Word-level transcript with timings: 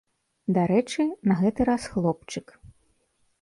Дарэчы, 0.57 1.05
на 1.31 1.37
гэты 1.43 1.61
раз 1.69 1.85
хлопчык. 1.97 2.47